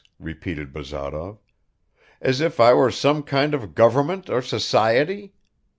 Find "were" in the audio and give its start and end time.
2.73-2.89